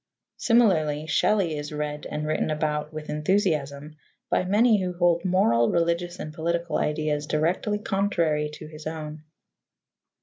Similarly, 0.37 1.05
Shelley 1.05 1.55
is 1.55 1.71
read 1.71 2.07
and 2.09 2.25
written 2.25 2.49
about 2.49 2.91
with 2.91 3.11
enthusiasm 3.11 3.97
by 4.31 4.43
many 4.45 4.81
who 4.81 4.93
hold 4.93 5.23
moral, 5.23 5.69
religious, 5.69 6.17
and 6.17 6.33
political 6.33 6.79
ideas 6.79 7.27
directly 7.27 7.77
contrary 7.77 8.49
to 8.53 8.65
his 8.65 8.87
own. 8.87 9.21